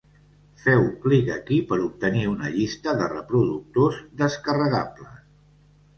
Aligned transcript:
Feu 0.61 0.79
clic 1.03 1.27
aquí 1.33 1.59
per 1.73 1.77
obtenir 1.83 2.25
una 2.31 2.49
llista 2.55 2.97
de 3.03 3.11
reproductors 3.13 4.03
descarregables. 4.23 5.13